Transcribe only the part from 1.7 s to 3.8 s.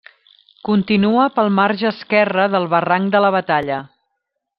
esquerre del Barranc de la Batalla.